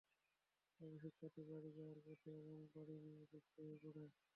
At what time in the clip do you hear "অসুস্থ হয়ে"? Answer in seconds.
3.23-3.77